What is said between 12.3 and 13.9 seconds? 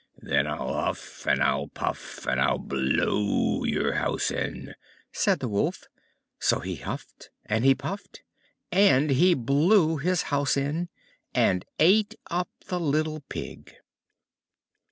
up the little Pig.